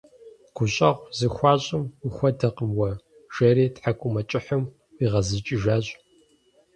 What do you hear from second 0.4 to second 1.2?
-Гущӏэгъу